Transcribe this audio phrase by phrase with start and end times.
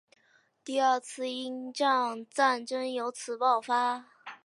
[0.65, 4.07] 第二次英藏战争由此爆发。